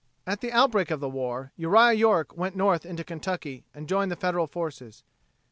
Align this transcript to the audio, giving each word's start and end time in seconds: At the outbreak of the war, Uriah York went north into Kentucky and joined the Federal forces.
At 0.25 0.41
the 0.41 0.51
outbreak 0.51 0.89
of 0.89 0.99
the 0.99 1.07
war, 1.07 1.51
Uriah 1.57 1.93
York 1.93 2.35
went 2.35 2.55
north 2.55 2.87
into 2.87 3.03
Kentucky 3.03 3.65
and 3.71 3.87
joined 3.87 4.09
the 4.11 4.15
Federal 4.15 4.47
forces. 4.47 5.03